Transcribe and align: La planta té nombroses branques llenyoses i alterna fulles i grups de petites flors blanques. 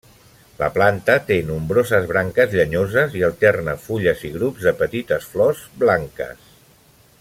La 0.59 0.69
planta 0.77 1.17
té 1.27 1.37
nombroses 1.49 2.07
branques 2.13 2.57
llenyoses 2.59 3.13
i 3.19 3.23
alterna 3.29 3.77
fulles 3.87 4.27
i 4.31 4.35
grups 4.39 4.69
de 4.69 4.77
petites 4.83 5.33
flors 5.35 5.65
blanques. 5.85 6.53